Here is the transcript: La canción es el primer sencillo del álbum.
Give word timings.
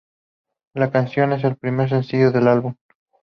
La 0.73 0.89
canción 0.89 1.31
es 1.31 1.43
el 1.43 1.57
primer 1.57 1.87
sencillo 1.87 2.31
del 2.31 2.47
álbum. 2.47 2.73